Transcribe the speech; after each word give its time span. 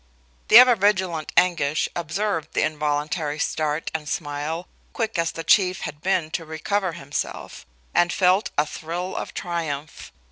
The 0.47 0.57
ever 0.57 0.75
vigilant 0.75 1.31
Anguish 1.37 1.87
observed 1.95 2.53
the 2.55 2.63
involuntary 2.63 3.37
start 3.37 3.91
and 3.93 4.09
smile, 4.09 4.67
quick 4.93 5.19
as 5.19 5.31
the 5.31 5.43
Chief 5.43 5.81
had 5.81 6.01
been 6.01 6.31
to 6.31 6.43
recover 6.43 6.93
himself, 6.93 7.67
and 7.93 8.11
felt 8.11 8.49
a 8.57 8.65
thrill 8.65 9.15
of 9.15 9.35
triumph. 9.35 10.11